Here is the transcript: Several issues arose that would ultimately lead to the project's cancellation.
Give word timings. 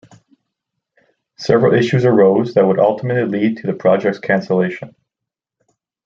Several 1.37 1.75
issues 1.75 2.05
arose 2.05 2.55
that 2.55 2.65
would 2.65 2.79
ultimately 2.79 3.25
lead 3.39 3.57
to 3.57 3.67
the 3.67 3.73
project's 3.75 4.17
cancellation. 4.17 4.95